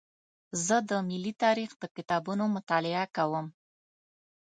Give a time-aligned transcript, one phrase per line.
[0.65, 3.45] زه د ملي تاریخ د کتابونو مطالعه کوم.